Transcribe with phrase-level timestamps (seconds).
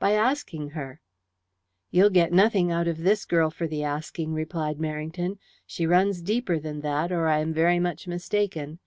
[0.00, 0.98] "By asking her."
[1.92, 5.38] "You'll get nothing out of this girl for the asking," replied Merrington.
[5.64, 8.80] "She runs deeper than that, or I am very much mistaken.